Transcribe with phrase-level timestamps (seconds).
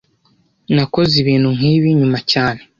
[0.75, 2.61] Nakoze ibintu nkibi nyuma cyane